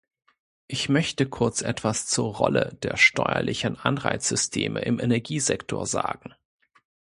Ich 0.67 0.89
möchte 0.89 1.29
kurz 1.29 1.61
etwas 1.61 2.07
zur 2.07 2.35
Rolle 2.37 2.75
der 2.81 2.97
steuerlichen 2.97 3.77
Anreizsysteme 3.77 4.79
im 4.81 4.99
Energiesektor 4.99 5.85
sagen. 5.85 6.33